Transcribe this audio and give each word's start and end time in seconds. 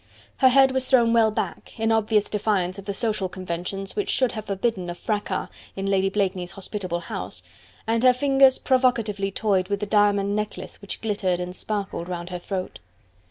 Her 0.37 0.49
head 0.49 0.71
was 0.71 0.87
thrown 0.87 1.13
well 1.13 1.29
back, 1.29 1.79
in 1.79 1.91
obvious 1.91 2.27
defiance 2.27 2.79
of 2.79 2.85
the 2.85 2.91
social 2.93 3.29
conventions, 3.29 3.95
which 3.95 4.09
should 4.09 4.31
have 4.31 4.45
forbidden 4.47 4.89
a 4.89 4.95
fracas 4.95 5.49
in 5.75 5.85
Lady 5.85 6.09
Blakeney's 6.09 6.53
hospitable 6.53 7.01
house, 7.01 7.43
and 7.85 8.01
her 8.01 8.11
fingers 8.11 8.57
provocatively 8.57 9.29
toyed 9.29 9.67
with 9.67 9.79
the 9.79 9.85
diamond 9.85 10.35
necklace 10.35 10.81
which 10.81 11.01
glittered 11.01 11.39
and 11.39 11.55
sparkled 11.55 12.09
round 12.09 12.31
her 12.31 12.39
throat. 12.39 12.79